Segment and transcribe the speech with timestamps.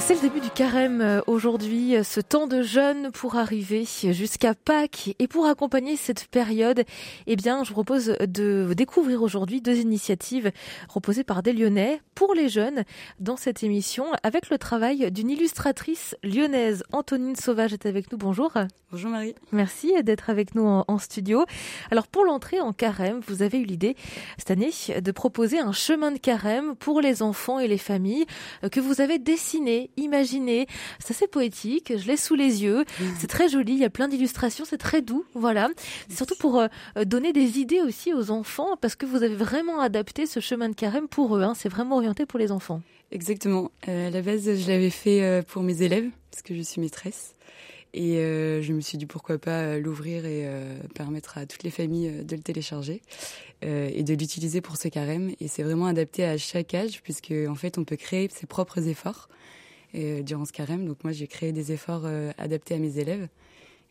[0.00, 4.54] C'est le début du carême euh, aujourd'hui, euh, ce temps de jeûne pour arriver jusqu'à
[4.54, 5.14] Pâques.
[5.18, 6.84] Et pour accompagner cette période,
[7.26, 10.52] eh bien, je vous propose de découvrir aujourd'hui deux initiatives
[10.86, 12.84] proposées par des Lyonnais pour les jeunes
[13.18, 16.84] dans cette émission avec le travail d'une illustratrice lyonnaise.
[16.92, 18.18] Antonine Sauvage est avec nous.
[18.18, 18.52] Bonjour.
[18.90, 19.34] Bonjour Marie.
[19.52, 21.44] Merci d'être avec nous en, en studio.
[21.90, 23.96] Alors pour l'entrée en carême, vous avez eu l'idée
[24.38, 28.26] cette année de proposer un chemin de carême pour les enfants et les familles
[28.64, 30.66] euh, que vous avez dessiné imaginez.
[30.98, 32.84] C'est assez poétique, je l'ai sous les yeux.
[33.18, 35.24] C'est très joli, il y a plein d'illustrations, c'est très doux.
[35.34, 35.68] Voilà.
[36.08, 36.68] C'est surtout pour euh,
[37.04, 40.74] donner des idées aussi aux enfants parce que vous avez vraiment adapté ce chemin de
[40.74, 41.42] carême pour eux.
[41.42, 41.54] Hein.
[41.54, 42.82] C'est vraiment orienté pour les enfants.
[43.10, 43.70] Exactement.
[43.88, 46.80] Euh, à la base, je l'avais fait euh, pour mes élèves parce que je suis
[46.80, 47.34] maîtresse.
[47.94, 51.62] Et euh, je me suis dit pourquoi pas euh, l'ouvrir et euh, permettre à toutes
[51.62, 53.00] les familles de le télécharger
[53.64, 55.32] euh, et de l'utiliser pour ce carême.
[55.40, 58.86] Et c'est vraiment adapté à chaque âge puisque en fait on peut créer ses propres
[58.88, 59.28] efforts
[59.94, 60.86] euh, durant ce carême.
[60.86, 63.28] Donc moi, j'ai créé des efforts euh, adaptés à mes élèves.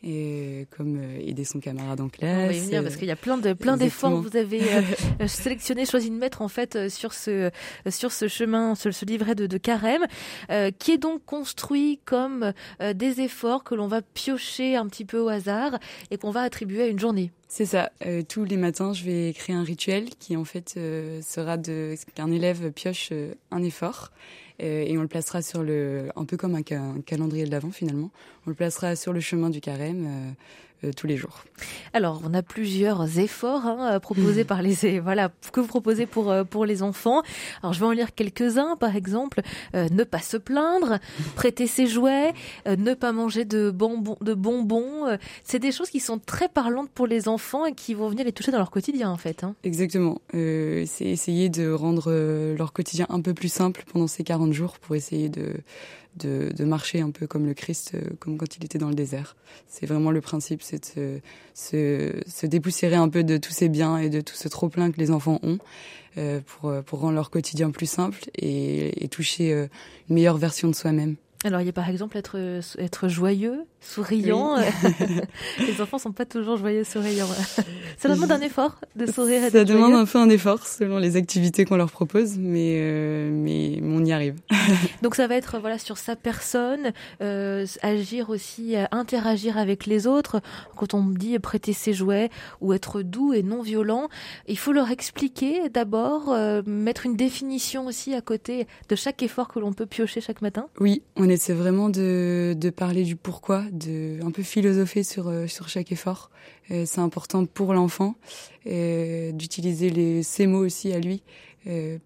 [0.04, 2.44] Et comme euh, aider son camarade en classe.
[2.44, 4.60] On va y venir parce qu'il y a plein de plein d'efforts que vous avez
[5.26, 7.50] sélectionné, choisi de mettre en fait sur ce
[7.90, 10.06] sur ce chemin, sur ce livret de, de carême,
[10.50, 15.04] euh, qui est donc construit comme euh, des efforts que l'on va piocher un petit
[15.04, 15.80] peu au hasard
[16.12, 17.32] et qu'on va attribuer à une journée.
[17.50, 17.90] C'est ça.
[18.04, 21.94] Euh, tous les matins, je vais créer un rituel qui en fait euh, sera de
[22.14, 24.12] qu'un élève pioche euh, un effort
[24.60, 28.10] et on le placera sur le un peu comme un, un calendrier de l'avant finalement.
[28.44, 30.34] On le placera sur le chemin du carême.
[30.84, 31.44] Euh, euh, tous les jours.
[31.92, 36.66] Alors, on a plusieurs efforts hein, proposés par les voilà que vous proposez pour pour
[36.66, 37.22] les enfants.
[37.62, 38.76] Alors, je vais en lire quelques-uns.
[38.76, 39.42] Par exemple,
[39.74, 40.98] euh, ne pas se plaindre,
[41.34, 42.32] prêter ses jouets,
[42.66, 44.16] euh, ne pas manger de bonbons.
[44.20, 45.18] De bonbons.
[45.44, 48.32] C'est des choses qui sont très parlantes pour les enfants et qui vont venir les
[48.32, 49.44] toucher dans leur quotidien, en fait.
[49.44, 49.54] Hein.
[49.64, 50.20] Exactement.
[50.34, 52.12] Euh, c'est essayer de rendre
[52.56, 55.54] leur quotidien un peu plus simple pendant ces 40 jours pour essayer de
[56.18, 58.94] de, de, marcher un peu comme le Christ, euh, comme quand il était dans le
[58.94, 59.36] désert.
[59.68, 61.20] C'est vraiment le principe, c'est de se,
[61.54, 64.98] se, se, dépoussiérer un peu de tous ces biens et de tout ce trop-plein que
[64.98, 65.58] les enfants ont
[66.18, 69.66] euh, pour, pour rendre leur quotidien plus simple et, et toucher euh,
[70.08, 71.16] une meilleure version de soi-même.
[71.44, 72.36] Alors, il y a par exemple être,
[72.78, 74.56] être joyeux, souriant.
[74.56, 75.20] Oui.
[75.68, 77.28] Les enfants sont pas toujours joyeux, souriants.
[77.96, 80.02] Ça demande un effort de sourire et Ça de demande joyeux.
[80.02, 84.12] un peu un effort selon les activités qu'on leur propose, mais, euh, mais on y
[84.12, 84.34] arrive.
[85.02, 90.08] Donc, ça va être voilà sur sa personne, euh, agir aussi, euh, interagir avec les
[90.08, 90.40] autres.
[90.76, 94.08] Quand on dit prêter ses jouets ou être doux et non violent,
[94.48, 99.46] il faut leur expliquer d'abord, euh, mettre une définition aussi à côté de chaque effort
[99.46, 100.66] que l'on peut piocher chaque matin.
[100.80, 105.46] Oui, on essaie vraiment de, de parler du pourquoi, de un peu philosopher sur, euh,
[105.46, 106.30] sur chaque effort.
[106.70, 108.14] Euh, c'est important pour l'enfant
[108.66, 111.22] euh, d'utiliser les, ces mots aussi à lui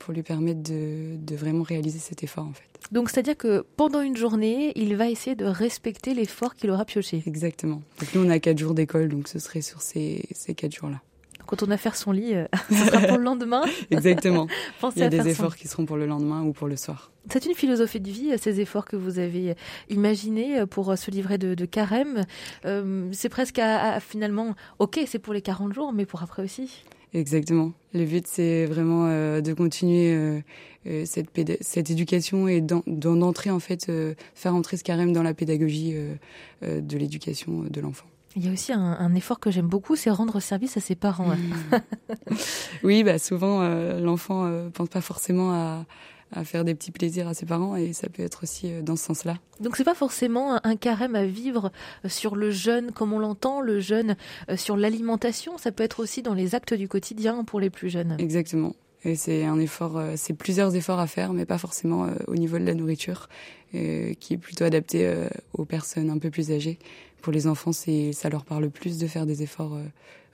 [0.01, 2.65] pour lui permettre de, de vraiment réaliser cet effort en fait.
[2.91, 7.23] Donc c'est-à-dire que pendant une journée, il va essayer de respecter l'effort qu'il aura pioché.
[7.27, 7.81] Exactement.
[8.01, 11.01] Donc nous on a quatre jours d'école, donc ce serait sur ces, ces quatre jours-là.
[11.53, 13.63] Quand on a faire son lit, euh, ça sera pour le lendemain.
[13.91, 14.47] Exactement.
[14.81, 17.13] Pensez Il y a des efforts qui seront pour le lendemain ou pour le soir.
[17.31, 19.55] C'est une philosophie de vie, ces efforts que vous avez
[19.91, 22.25] imaginés pour ce livret de, de carême.
[22.65, 26.43] Euh, c'est presque à, à, finalement, ok, c'est pour les 40 jours, mais pour après
[26.43, 26.83] aussi.
[27.15, 27.73] Exactement.
[27.93, 30.41] Le but, c'est vraiment euh, de continuer euh,
[30.87, 31.29] euh, cette,
[31.61, 35.95] cette éducation et d'entrer, en fait, euh, faire entrer ce carême dans la pédagogie
[36.63, 38.07] euh, de l'éducation de l'enfant.
[38.37, 40.95] Il y a aussi un, un effort que j'aime beaucoup, c'est rendre service à ses
[40.95, 41.29] parents.
[41.29, 42.35] Mmh.
[42.83, 45.85] oui, bah souvent, euh, l'enfant euh, pense pas forcément à,
[46.33, 48.97] à faire des petits plaisirs à ses parents et ça peut être aussi euh, dans
[48.97, 49.37] ce sens-là.
[49.61, 51.71] Donc c'est pas forcément un carême à vivre
[52.05, 54.17] euh, sur le jeûne comme on l'entend, le jeûne
[54.57, 58.17] sur l'alimentation, ça peut être aussi dans les actes du quotidien pour les plus jeunes.
[58.19, 58.75] Exactement.
[59.05, 62.65] Et c'est un effort, c'est plusieurs efforts à faire, mais pas forcément au niveau de
[62.65, 63.29] la nourriture,
[63.73, 65.13] qui est plutôt adapté
[65.55, 66.79] aux personnes un peu plus âgées.
[67.23, 69.85] Pour les enfants, c'est, ça leur parle plus de faire des efforts euh,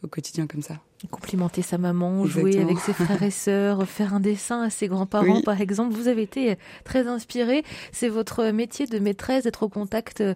[0.03, 0.81] au quotidien comme ça.
[1.11, 2.51] Complimenter sa maman, Exactement.
[2.51, 5.43] jouer avec ses frères et sœurs, faire un dessin à ses grands-parents, oui.
[5.43, 5.95] par exemple.
[5.95, 7.63] Vous avez été très inspiré.
[7.93, 10.35] C'est votre métier de maîtresse d'être au contact euh,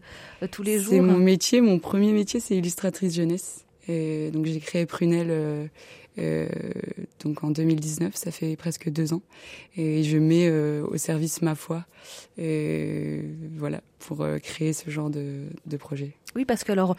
[0.50, 0.93] tous les jours.
[0.93, 1.60] C'est mon métier.
[1.60, 3.64] Mon premier métier, c'est illustratrice jeunesse.
[3.88, 5.66] Et donc j'ai créé Prunelle euh,
[6.19, 6.46] euh,
[7.25, 9.22] donc en 2019, ça fait presque deux ans,
[9.76, 11.87] et je mets euh, au service ma foi,
[12.37, 13.22] et
[13.56, 16.14] voilà, pour créer ce genre de, de projet.
[16.34, 16.96] Oui, parce que alors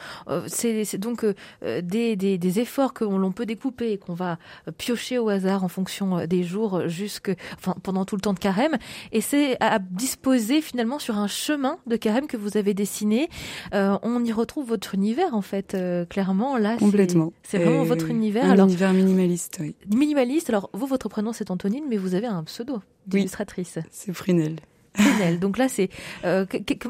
[0.47, 1.25] c'est donc
[1.61, 4.37] des, des, des, efforts que l'on peut découper et qu'on va
[4.77, 8.77] piocher au hasard en fonction des jours jusque enfin pendant tout le temps de carême
[9.11, 13.27] et c'est à disposer finalement sur un chemin de carême que vous avez dessiné.
[13.71, 15.75] on y retrouve votre univers en fait
[16.09, 16.77] clairement là.
[16.77, 17.33] Complètement.
[17.43, 18.45] C'est vraiment votre univers.
[18.45, 19.75] Un alors, univers minimaliste, oui.
[19.93, 20.49] Minimaliste.
[20.49, 23.77] Alors vous, votre prénom c'est Antonine, mais vous avez un pseudo d'illustratrice.
[23.77, 24.57] Oui, c'est Prunelle.
[24.93, 25.39] Prunelle.
[25.39, 25.89] Donc là, c'est
[26.25, 26.45] euh,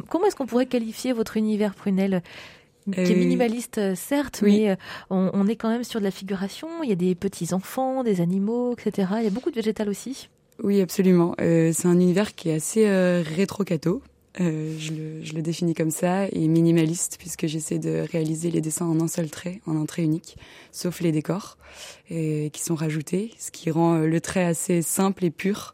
[0.09, 2.21] comment est-ce qu'on pourrait qualifier votre univers Prunelle?
[2.91, 4.77] Qui est euh, minimaliste, euh, certes, mais
[5.09, 6.67] on, est quand même sur de la figuration.
[6.83, 9.07] Il y a des petits enfants, des animaux, etc.
[9.19, 10.27] Il y a beaucoup de végétal aussi.
[10.61, 11.33] Oui, absolument.
[11.39, 12.85] c'est un univers qui est assez
[13.23, 14.01] rétro-cato,
[14.41, 18.61] euh, je, le, je, le, définis comme ça, et minimaliste, puisque j'essaie de réaliser les
[18.61, 20.37] dessins en un seul trait, en un trait unique,
[20.71, 21.57] sauf les décors,
[22.09, 25.73] qui sont rajoutés, ce qui rend le trait assez simple et pur.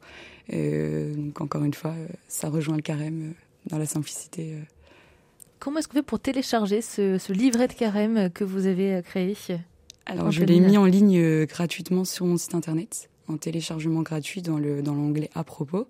[0.53, 1.93] Euh, donc encore une fois,
[2.27, 3.33] ça rejoint le carême
[3.67, 4.55] dans la simplicité.
[5.59, 9.35] Comment est-ce qu'on fait pour télécharger ce, ce, livret de carême que vous avez créé?
[10.05, 14.57] Alors je l'ai mis en ligne gratuitement sur mon site internet en téléchargement gratuit dans
[14.57, 15.87] le dans l'onglet à propos.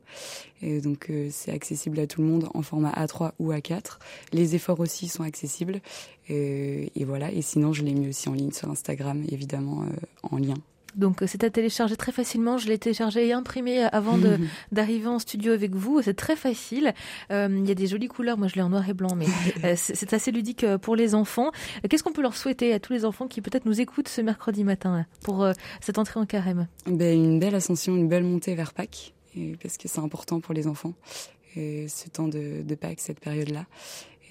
[0.62, 4.00] Et donc euh, c'est accessible à tout le monde en format A3 ou A4.
[4.34, 5.82] Les efforts aussi sont accessibles.
[6.28, 7.32] Et, et voilà.
[7.32, 10.56] Et sinon, je l'ai mis aussi en ligne sur Instagram, évidemment euh, en lien.
[10.96, 12.58] Donc euh, c'est à télécharger très facilement.
[12.58, 14.18] Je l'ai téléchargé et imprimé avant
[14.72, 16.02] d'arriver en studio avec vous.
[16.02, 16.94] C'est très facile.
[17.32, 18.38] Euh, il y a des jolies couleurs.
[18.38, 19.26] Moi, je l'ai en noir et blanc, mais
[19.64, 21.52] euh, c'est assez ludique pour les enfants.
[21.90, 24.64] Qu'est-ce qu'on peut leur souhaiter à tous les enfants qui peut-être nous écoutent ce mercredi
[24.64, 25.48] matin pour
[25.82, 26.68] cette entrée en carême?
[26.86, 29.14] Ben, Une belle ascension, une belle montée vers Pâques,
[29.62, 30.94] parce que c'est important pour les enfants.
[31.56, 33.66] Ce temps de, de Pâques, cette période-là.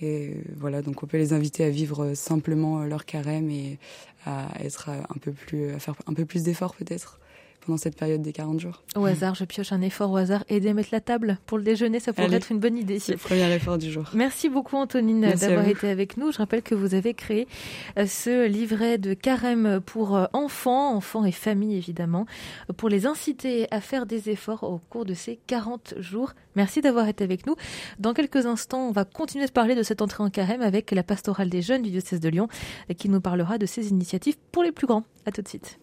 [0.00, 3.78] Et voilà, donc on peut les inviter à vivre simplement leur carême et
[4.26, 7.18] à être un peu plus, à faire un peu plus d'efforts peut-être
[7.68, 8.82] pendant cette période des 40 jours.
[8.96, 10.42] Au hasard, je pioche un effort au hasard.
[10.48, 12.98] Aider à mettre la table pour le déjeuner, ça pourrait être une bonne idée.
[12.98, 14.04] C'est le premier effort du jour.
[14.14, 16.32] Merci beaucoup Antonine d'avoir été avec nous.
[16.32, 17.46] Je rappelle que vous avez créé
[17.98, 22.24] euh, ce livret de carême pour euh, enfants, enfants et familles évidemment,
[22.78, 26.32] pour les inciter à faire des efforts au cours de ces 40 jours.
[26.56, 27.54] Merci d'avoir été avec nous.
[27.98, 31.02] Dans quelques instants, on va continuer de parler de cette entrée en carême avec la
[31.02, 32.48] pastorale des jeunes du diocèse de Lyon
[32.96, 35.04] qui nous parlera de ses initiatives pour les plus grands.
[35.26, 35.78] À tout de suite.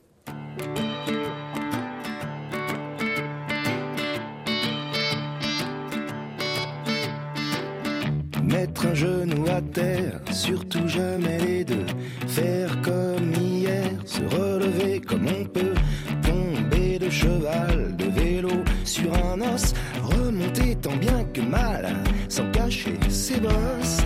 [8.46, 11.86] Mettre un genou à terre, surtout jamais les deux.
[12.28, 15.74] Faire comme hier, se relever comme on peut.
[16.22, 18.52] Tomber de cheval, de vélo,
[18.84, 19.74] sur un os.
[20.04, 21.96] Remonter tant bien que mal,
[22.30, 24.04] sans cacher ses bosses.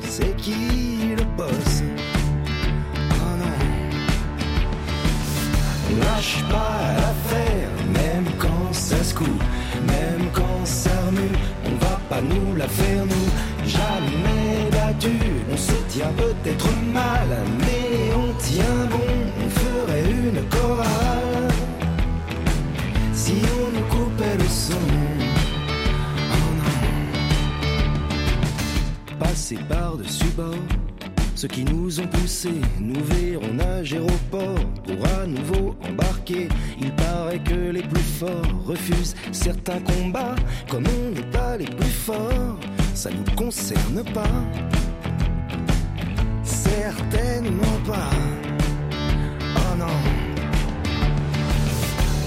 [0.00, 1.82] C'est qui le boss?
[3.10, 3.58] Oh non.
[6.00, 7.03] Lâche pas
[12.14, 15.16] pas nous la faire nous, jamais battu.
[15.52, 17.28] On se tient peut-être mal,
[17.58, 19.10] mais on tient bon.
[19.44, 21.48] On ferait une chorale
[23.12, 24.86] si on nous coupait le son.
[29.18, 30.54] Passer par-dessus bord.
[31.36, 36.48] Ceux qui nous ont poussés, nous verrons nager au port pour à nouveau embarquer.
[37.14, 40.34] Paraît que les plus forts refusent certains combats,
[40.68, 42.58] comme on n'est pas les plus forts,
[42.92, 44.38] ça nous concerne pas.
[46.42, 48.10] Certainement pas.
[49.60, 49.98] Oh non.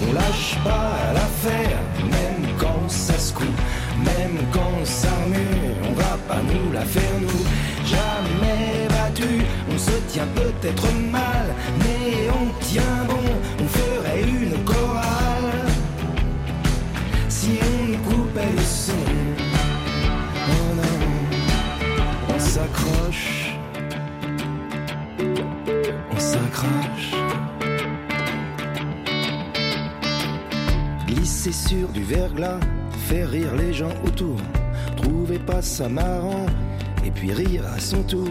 [0.04, 1.82] On lâche pas l'affaire,
[2.16, 3.62] même quand ça se coupe,
[4.06, 7.44] même quand ça remue, on va pas nous la faire nous.
[7.86, 11.48] Jamais battu, on se tient peut-être mal,
[11.80, 11.97] mais
[31.06, 32.60] Glisser sur du verglas,
[33.08, 34.38] faire rire les gens autour.
[34.96, 36.46] Trouvez pas ça marrant,
[37.06, 38.30] et puis rire à son tour.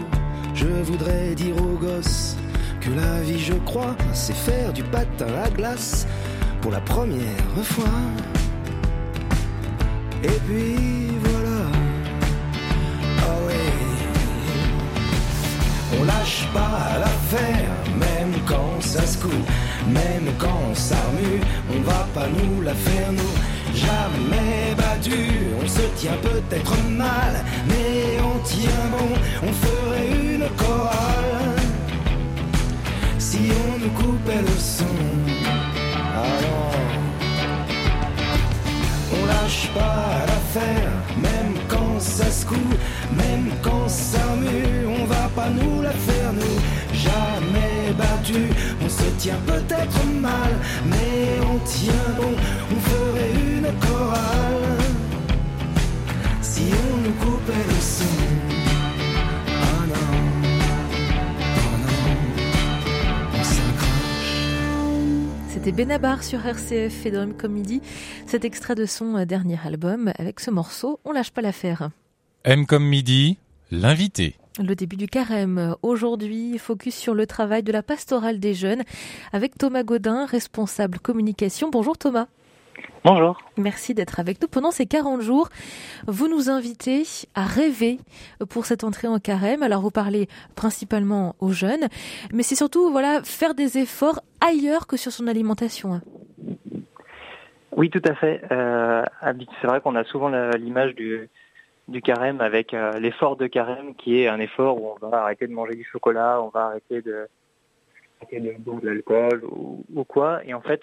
[0.53, 2.35] Je voudrais dire aux gosses
[2.81, 6.05] que la vie, je crois, c'est faire du patin à glace
[6.61, 7.85] pour la première fois.
[10.23, 11.07] Et puis
[16.05, 19.49] lâche pas l'affaire, même quand ça se coupe,
[19.87, 21.41] même quand ça remue,
[21.73, 23.35] on va pas nous la faire nous.
[23.73, 25.29] Jamais battu,
[25.61, 29.09] on se tient peut-être mal, mais on tient bon,
[29.43, 31.55] on ferait une chorale
[33.19, 34.85] si on nous coupait le son.
[36.15, 36.73] Alors,
[39.13, 40.86] on lâche pas l'affaire,
[49.27, 50.53] tient peut-être mal,
[50.85, 52.33] mais on tient bon.
[52.71, 54.77] On ferait une chorale
[56.41, 58.05] si on nous coupait le son.
[59.49, 60.09] Oh non,
[61.57, 61.97] oh non,
[63.37, 64.37] on s'accroche.
[65.49, 67.81] C'était Benabar sur RCF et Drum Comedy.
[68.27, 71.89] Cet extrait de son euh, dernier album avec ce morceau On lâche pas l'affaire.
[72.45, 73.37] M comme midi,
[73.71, 74.37] l'invité.
[74.59, 75.75] Le début du carême.
[75.83, 78.81] Aujourd'hui, focus sur le travail de la pastorale des jeunes
[79.31, 81.69] avec Thomas Godin, responsable communication.
[81.69, 82.25] Bonjour Thomas.
[83.03, 83.37] Bonjour.
[83.55, 84.47] Merci d'être avec nous.
[84.47, 85.49] Pendant ces 40 jours,
[86.07, 87.03] vous nous invitez
[87.35, 87.99] à rêver
[88.49, 89.61] pour cette entrée en carême.
[89.61, 91.87] Alors, vous parlez principalement aux jeunes,
[92.33, 96.01] mais c'est surtout, voilà, faire des efforts ailleurs que sur son alimentation.
[97.75, 98.41] Oui, tout à fait.
[98.51, 99.03] Euh,
[99.61, 101.29] c'est vrai qu'on a souvent l'image du,
[101.87, 105.47] du carême avec euh, l'effort de carême qui est un effort où on va arrêter
[105.47, 107.27] de manger du chocolat, on va arrêter de,
[108.21, 110.43] arrêter de boire de l'alcool ou, quoi.
[110.45, 110.81] Et en fait,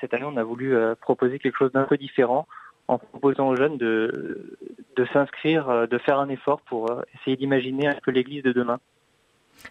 [0.00, 2.46] cette année, on a voulu euh, proposer quelque chose d'un peu différent
[2.88, 4.58] en proposant aux jeunes de,
[4.96, 8.78] de s'inscrire, euh, de faire un effort pour essayer d'imaginer un peu l'Église de demain.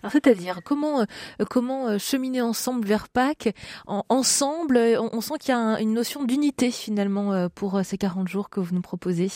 [0.01, 1.05] Alors c'est-à-dire comment
[1.47, 3.53] comment cheminer ensemble vers Pâques
[3.85, 8.27] en, ensemble on, sent qu'il y a un, une notion d'unité finalement pour ces 40
[8.27, 9.29] jours que vous nous proposez?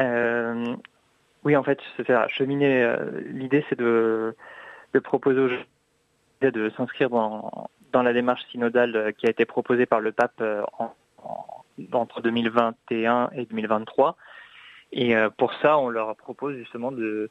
[0.00, 0.76] Euh,
[1.44, 2.82] oui, en fait, c'est cheminer.
[2.82, 4.34] Euh, L'idée, c'est de,
[5.02, 5.56] proposer aux gens
[6.42, 10.42] de s'inscrire dans, la démarche synodale qui a été proposée par le pape
[10.78, 14.16] en, en, entre 2021 et 2023.
[14.94, 17.28] Et euh, pour ça, on leur propose justement de,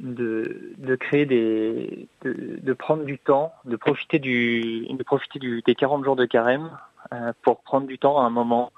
[0.00, 6.04] de, créer des, de, prendre du temps, de profiter du, de profiter du, des 40
[6.04, 6.70] jours de carême
[7.12, 8.72] euh, pour prendre du temps à un moment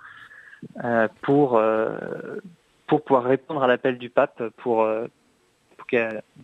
[0.84, 1.58] euh, pour
[2.90, 5.06] pour pouvoir répondre à l'appel du pape pour, euh,
[5.76, 5.86] pour,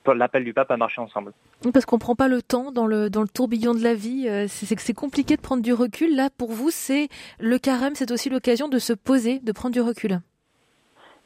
[0.04, 1.32] pour l'appel du pape à marcher ensemble.
[1.72, 4.46] Parce qu'on prend pas le temps dans le dans le tourbillon de la vie, euh,
[4.46, 6.14] c'est que c'est compliqué de prendre du recul.
[6.14, 7.08] Là, pour vous, c'est
[7.40, 10.20] le carême, c'est aussi l'occasion de se poser, de prendre du recul.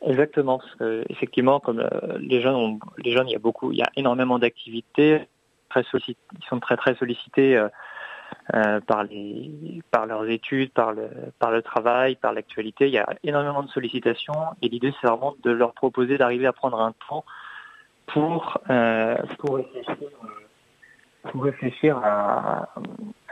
[0.00, 0.58] Exactement.
[0.58, 3.78] Parce que, effectivement, comme euh, les jeunes, ont, les jeunes, il y a beaucoup, il
[3.78, 5.28] y a énormément d'activités.
[5.68, 6.16] Très ils
[6.48, 7.58] sont très très sollicités.
[7.58, 7.68] Euh,
[8.54, 12.87] euh, par, les, par leurs études, par le, par le travail, par l'actualité.
[12.87, 16.52] Il y a énormément de sollicitations et l'idée c'est vraiment de leur proposer d'arriver à
[16.52, 17.25] prendre un temps
[18.07, 19.97] pour, euh, pour réfléchir,
[21.30, 22.66] pour réfléchir à,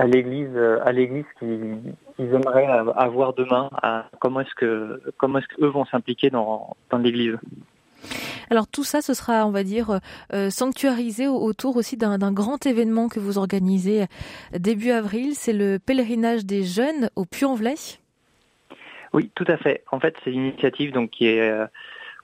[0.05, 5.67] l'église, à l'église qu'ils, qu'ils aimeraient avoir demain, à comment est-ce que comment est-ce qu'eux
[5.67, 7.39] vont s'impliquer dans, dans l'église.
[8.51, 10.01] Alors tout ça, ce sera, on va dire,
[10.33, 14.07] euh, sanctuarisé autour aussi d'un grand événement que vous organisez
[14.53, 15.35] début avril.
[15.35, 17.75] C'est le pèlerinage des jeunes au Puy-en-Velay.
[19.13, 19.85] Oui, tout à fait.
[19.91, 21.67] En fait, c'est une initiative donc qui est euh,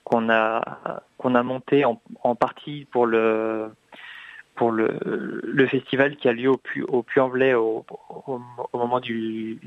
[0.04, 3.70] qu'on a qu'on a montée en, partie pour le
[4.54, 4.98] pour le,
[5.42, 7.84] le festival qui a lieu au, Puy, au Puy-en-Velay au,
[8.26, 8.40] au,
[8.72, 9.58] au, moment du,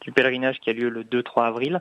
[0.00, 1.80] du pèlerinage qui a lieu le 2-3 avril.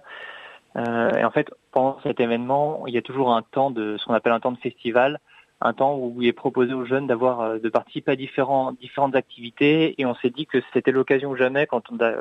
[0.76, 4.06] Euh, et en fait, pendant cet événement, il y a toujours un temps de ce
[4.06, 5.20] qu'on appelle un temps de festival,
[5.62, 9.16] un temps où il est proposé aux jeunes d'avoir euh, de participer à différents, différentes
[9.16, 10.00] activités.
[10.00, 12.14] Et on s'est dit que c'était l'occasion jamais, quand on a,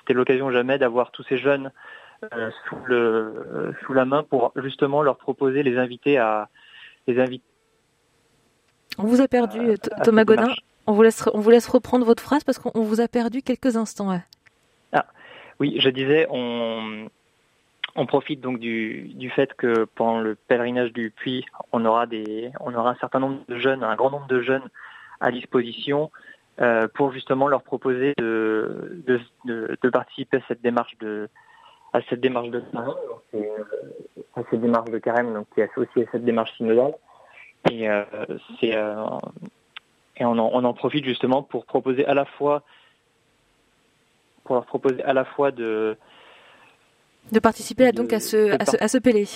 [0.00, 1.72] c'était l'occasion jamais d'avoir tous ces jeunes
[2.32, 6.48] euh, sous le sous la main pour justement leur proposer les invités à
[7.08, 7.44] les inviter.
[8.98, 10.52] On vous a perdu, Thomas Godin.
[10.86, 13.76] On vous laisse on vous laisse reprendre votre phrase parce qu'on vous a perdu quelques
[13.76, 14.16] instants.
[14.92, 15.06] Ah
[15.58, 17.08] oui, je disais on
[17.94, 23.20] on profite donc du, fait que pendant le pèlerinage du puits, on aura un certain
[23.20, 24.68] nombre de jeunes, un grand nombre de jeunes
[25.20, 26.10] à disposition
[26.60, 29.02] euh, pour justement leur proposer de,
[29.92, 31.28] participer à cette démarche de,
[31.92, 32.64] à carême,
[33.34, 33.40] euh,
[34.36, 36.94] à cette démarche de carême, qui est associée à cette démarche synodale.
[37.70, 38.04] Et euh,
[40.20, 42.62] on en profite justement pour proposer à la fois
[44.44, 45.96] pour leur proposer à la fois de
[47.30, 49.26] de participer à, donc à ce, à ce, à ce pélé.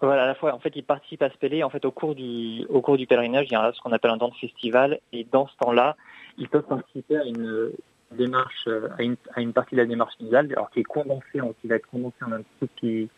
[0.00, 1.62] Voilà, à la fois, en fait, ils participent à ce pélé.
[1.62, 4.10] En fait, au cours du, au cours du pèlerinage, il y a ce qu'on appelle
[4.10, 5.00] un temps de festival.
[5.12, 5.96] Et dans ce temps-là,
[6.38, 7.72] ils peuvent participer à une
[8.12, 8.68] démarche,
[8.98, 11.76] à une, à une partie de la démarche finale, alors qui est condensée, qui va
[11.76, 13.08] être condensée en un tout petit,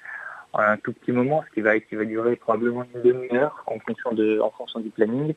[0.52, 3.78] en un tout petit moment, ce qui va, qui va durer probablement une demi-heure en
[3.80, 5.34] fonction de, en fonction du planning.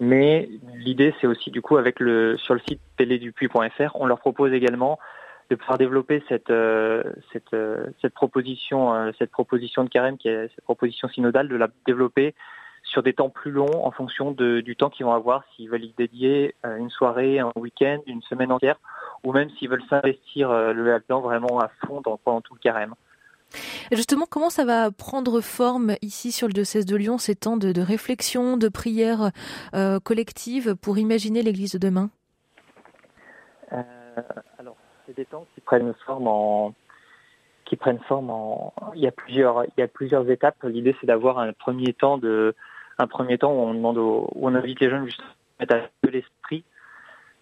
[0.00, 4.52] Mais l'idée, c'est aussi, du coup, avec le, sur le site pélédupuis.fr, on leur propose
[4.52, 4.98] également
[5.50, 10.28] de pouvoir développer cette euh, cette euh, cette proposition euh, cette proposition de carême qui
[10.28, 12.34] est cette proposition synodale de la développer
[12.82, 15.84] sur des temps plus longs en fonction de, du temps qu'ils vont avoir s'ils veulent
[15.84, 18.76] y dédier une soirée, un week-end, une semaine entière,
[19.24, 22.94] ou même s'ils veulent s'investir le là-dedans vraiment à fond dans, pendant tout le carême.
[23.90, 27.80] justement, comment ça va prendre forme ici sur le diocèse de Lyon, ces temps de,
[27.80, 29.30] réflexion, de prière
[30.04, 32.10] collective pour imaginer l'Église de demain?
[34.58, 36.74] Alors, c'est des temps qui prennent forme en
[37.64, 38.72] qui prennent forme en.
[38.94, 40.56] Il y a plusieurs, il y a plusieurs étapes.
[40.64, 42.54] L'idée, c'est d'avoir un premier temps de,
[42.98, 45.28] un premier temps où on demande, où on invite les jeunes justement
[45.60, 46.64] à mettre l'esprit,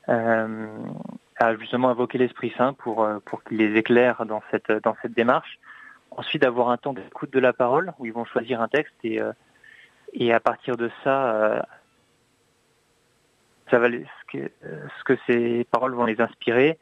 [0.09, 0.67] euh,
[1.39, 5.59] à justement invoquer l'Esprit Saint pour pour qu'il les éclaire dans cette dans cette démarche.
[6.17, 9.21] Ensuite, d'avoir un temps d'écoute de la parole où ils vont choisir un texte et,
[9.21, 9.33] euh,
[10.13, 11.61] et à partir de ça, euh,
[13.71, 16.79] ça va ce que ces paroles vont les inspirer.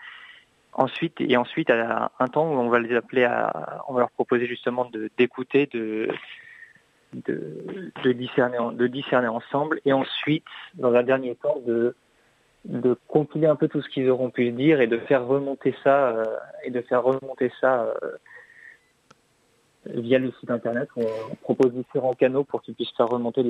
[0.73, 3.27] Ensuite, et ensuite, à un temps où on va les appeler
[3.89, 6.09] on va leur proposer justement d'écouter, de,
[7.13, 11.95] de, de, discerner, de discerner ensemble, et ensuite, dans un dernier temps, de
[12.67, 16.09] de compiler un peu tout ce qu'ils auront pu dire et de faire remonter ça
[16.09, 16.27] euh,
[16.63, 17.91] et de faire remonter ça
[19.87, 20.89] via le site internet.
[20.97, 23.43] On propose différents canaux pour qu'ils puissent faire remonter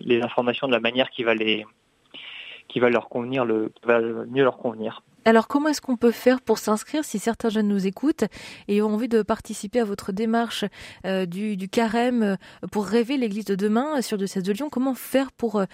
[0.00, 1.64] les informations de la manière qui va les
[2.68, 5.02] qui va leur convenir le va mieux leur convenir.
[5.24, 8.24] Alors comment est-ce qu'on peut faire pour s'inscrire si certains jeunes nous écoutent
[8.66, 10.64] et ont envie de participer à votre démarche
[11.04, 12.36] euh, du, du, carême euh,
[12.72, 14.68] pour rêver l'Église de demain sur Diocèse de Lyon?
[14.70, 15.66] Comment faire pour euh,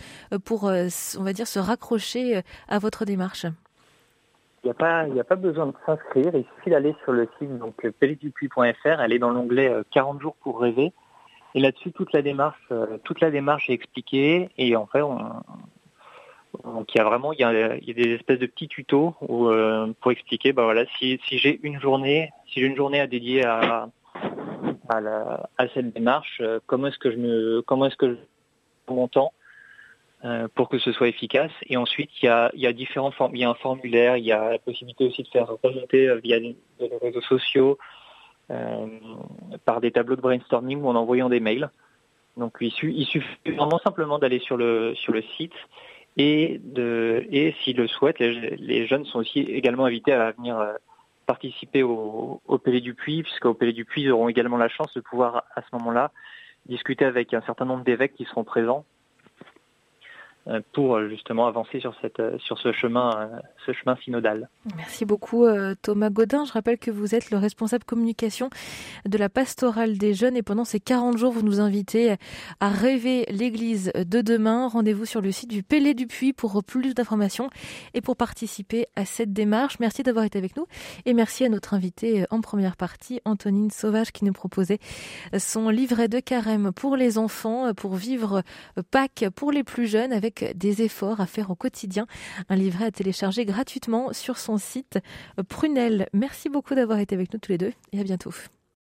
[0.44, 3.46] pour on va dire se raccrocher à votre démarche?
[4.64, 6.34] Il n'y a pas, il a pas besoin de s'inscrire.
[6.34, 9.00] Il suffit d'aller sur le site donc pelledupuis.fr.
[9.00, 10.94] Elle est dans l'onglet 40 euh, jours pour rêver.
[11.54, 14.48] Et là-dessus, toute la démarche, euh, toute la démarche est expliquée.
[14.56, 15.20] Et en fait, on,
[16.62, 20.12] donc il y a vraiment, il y a, des espèces de petits tutos euh, pour
[20.12, 23.88] expliquer, bah voilà, si, j'ai une journée, si j'ai une journée à dédier à,
[24.88, 28.18] à, cette démarche, comment est-ce que je me, comment est-ce que
[28.88, 29.32] mon temps
[30.24, 31.52] euh, pour que ce soit efficace?
[31.66, 34.32] Et ensuite, il y a, il y a il y a un formulaire, il y
[34.32, 36.56] a la possibilité aussi de faire remonter euh, via les
[37.02, 37.78] réseaux sociaux,
[38.50, 38.86] euh,
[39.64, 41.70] par des tableaux de brainstorming ou en envoyant des mails.
[42.36, 45.52] Donc il, il suffit vraiment simplement d'aller sur le sur le site
[46.16, 47.26] et de
[47.62, 50.56] s'ils le souhaitent, les, jeunes sont aussi également invités à venir
[51.26, 54.92] participer au, au Pélé du Puy, puisqu'au Pélé du Puy, ils auront également la chance
[54.94, 56.12] de pouvoir à ce moment-là
[56.66, 58.84] discuter avec un certain nombre d'évêques qui seront présents.
[58.84, 58.93] euh,
[60.72, 63.30] pour euh, justement avancer sur cette euh, sur ce chemin
[63.64, 64.48] ce chemin synodal.
[64.76, 65.46] Merci beaucoup
[65.80, 66.44] Thomas Godin.
[66.44, 68.50] Je rappelle que vous êtes le responsable communication
[69.06, 72.16] de la pastorale des jeunes et pendant ces 40 jours vous nous invitez
[72.60, 74.68] à rêver l'église de demain.
[74.68, 77.48] Rendez-vous sur le site du Pélé du Puy pour plus d'informations
[77.94, 79.78] et pour participer à cette démarche.
[79.80, 80.66] Merci d'avoir été avec nous
[81.06, 84.78] et merci à notre invité en première partie Antonine Sauvage qui nous proposait
[85.38, 88.42] son livret de carême pour les enfants pour vivre
[88.90, 92.06] Pâques pour les plus jeunes des efforts à faire au quotidien.
[92.48, 94.98] Un livret à télécharger gratuitement sur son site
[95.48, 96.08] Prunel.
[96.12, 98.32] Merci beaucoup d'avoir été avec nous tous les deux et à bientôt.